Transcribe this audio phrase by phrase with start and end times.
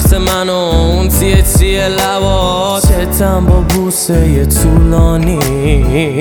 [0.00, 5.38] من و اون تیه تیه لبات چتم با بوسه یه طولانی.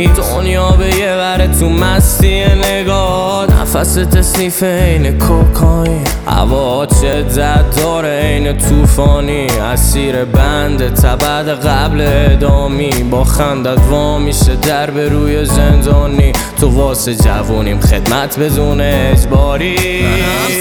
[0.08, 3.62] دنیا به یه وره تو مستی نگاه.
[3.62, 13.23] نفست سنیف این کوکاین هوا شدت داره این توفانی اسیر بند تبد قبل ادامی با
[13.23, 16.34] خندت وا میشه در به روی زندانی.
[16.62, 19.76] تو واسه جوونیم خدمت بدون اجباری.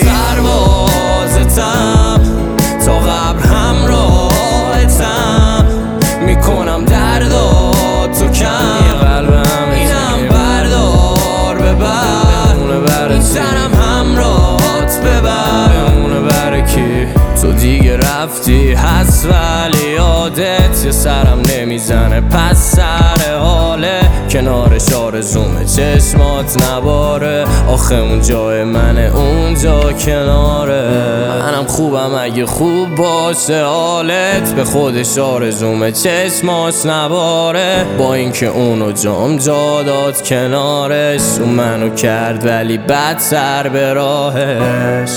[0.04, 0.79] منم
[7.20, 7.72] دردا
[8.18, 8.98] تو کم.
[9.00, 11.58] قلبم اینم بردار.
[12.68, 17.06] ببر این سرم همراهت ببر بمونه کی؟
[17.42, 18.72] تو دیگه رفتی.
[18.72, 22.20] هست ولی یادت یه سرم نمی‌زنه.
[22.20, 29.12] پس سر حاله کنارش آرزومه چشمات نباره آخه اون جای منه.
[29.14, 31.09] اونجا کناره.
[31.80, 39.82] خوبم اگه خوب باشه حالت به خودش آرزومه چشماش نباره با اینکه اونو جام جا
[39.82, 45.10] داد کنارش اون منو کرد ولی بد سر به راهش.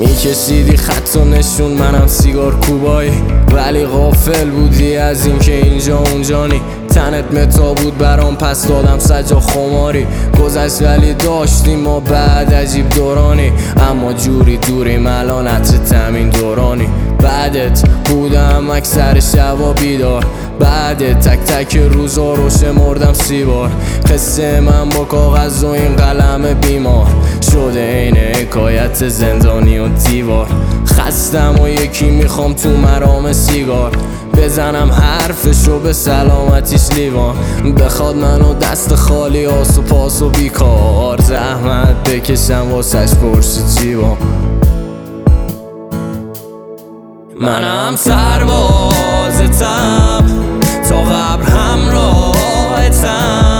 [0.00, 3.12] میکشیدی خط و نشون منم سیگار کوبایی.
[3.52, 6.60] ولی غافل بودی از اینکه اینجا اونجانی.
[6.88, 10.06] تنت متا بود برام پس دادم سجا خماری.
[10.44, 13.52] گذشت ولی داشتیم ما بعد عجیب دورانی.
[13.90, 16.88] اما جوری دوری الان تمین دورانی.
[17.22, 20.26] بعدت بودم اکثر شبا بیدار.
[20.62, 23.70] بعد تک تک روزا رو شمردم سی بار.
[24.12, 27.06] قصه من با کاغذ و این قلم بیمار.
[27.52, 30.46] شده عین حکایت زندانی و دیوار.
[30.86, 33.92] خستم و یکی می‌خوام تو مرام سیگار.
[34.36, 37.34] بزنم حرفشو به سلامتیش لیوان.
[37.78, 41.20] بخواد منو دست خالی آس و پاس و بیکار.
[41.20, 44.16] زحمت بکشم واسش پرس جیوان
[47.40, 49.32] منم سربازتم
[51.10, 52.32] Abraham lo
[52.86, 53.51] etzam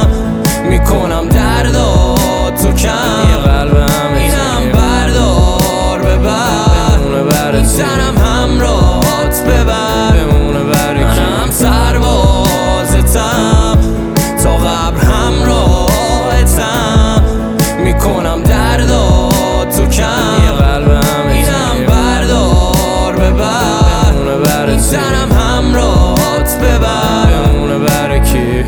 [24.82, 27.26] سرم همراهات ببر.
[27.46, 28.64] بمونه برکی